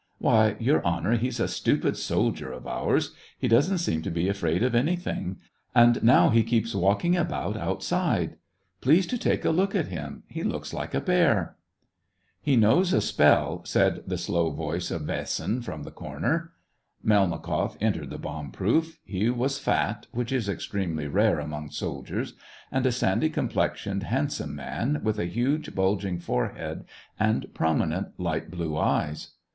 [0.17, 3.13] "Why, Your Honor, he's a stupid soldier of ours.
[3.37, 5.37] He doesn't seem to be afraid of any thing,
[5.75, 8.37] and now he keeps walking about outside.
[8.81, 11.55] Please to take a look at him; he looks like a bear."
[12.47, 15.61] SEVASTOPOL IN" AUGUST.' 23 1" He knows a spell," said the slow voice of Vasin,
[15.63, 16.53] from the corner.
[17.05, 18.97] Melnikoff entered the bomb proof.
[19.03, 22.33] He was fat (which is extremely rare among soldiers),
[22.71, 26.85] and a sandy complexioned, handsome man, with a huge, bulging forehead
[27.19, 29.33] and prominent, light blue eyes.